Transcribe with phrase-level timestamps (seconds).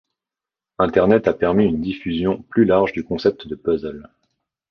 [0.79, 4.09] Internet a permis une diffusion plus large du concept de puzzle.